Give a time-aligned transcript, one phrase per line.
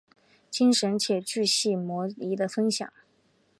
[0.49, 2.91] 精彩且钜细靡遗的分享